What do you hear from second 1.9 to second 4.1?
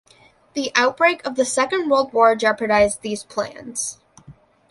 War jeopardized these plans.